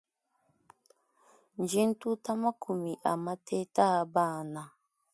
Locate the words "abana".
4.03-4.61